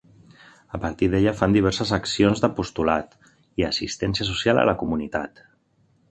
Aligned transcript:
A 0.75 0.79
partir 0.83 1.09
d'ella, 1.13 1.33
fan 1.41 1.51
diverses 1.57 1.91
accions 1.97 2.41
d'apostolat 2.45 3.13
i 3.61 3.65
assistència 3.67 4.27
social 4.31 4.63
a 4.63 4.65
la 4.71 4.75
comunitat. 4.85 5.43